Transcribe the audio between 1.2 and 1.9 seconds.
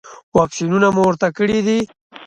کړي دي؟